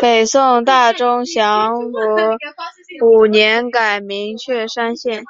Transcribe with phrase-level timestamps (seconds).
[0.00, 1.98] 北宋大中祥符
[3.04, 5.24] 五年改名确山县。